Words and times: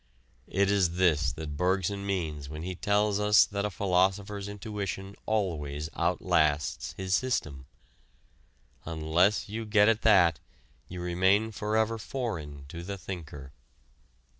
It 0.47 0.71
is 0.71 0.95
this 0.95 1.31
that 1.33 1.55
Bergson 1.55 2.07
means 2.07 2.49
when 2.49 2.63
he 2.63 2.73
tells 2.73 3.19
us 3.19 3.45
that 3.45 3.65
a 3.65 3.69
philosopher's 3.69 4.47
intuition 4.47 5.15
always 5.27 5.91
outlasts 5.93 6.95
his 6.97 7.13
system. 7.13 7.67
Unless 8.83 9.47
you 9.47 9.63
get 9.63 9.87
at 9.87 10.01
that 10.01 10.39
you 10.87 11.01
remain 11.01 11.51
forever 11.51 11.99
foreign 11.99 12.65
to 12.69 12.81
the 12.81 12.97
thinker. 12.97 13.53